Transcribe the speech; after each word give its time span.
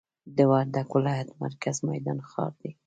د 0.35 0.37
وردګ 0.51 0.87
ولایت 0.97 1.29
مرکز 1.43 1.75
میدان 1.89 2.17
ښار 2.29 2.51
دي. 2.61 2.71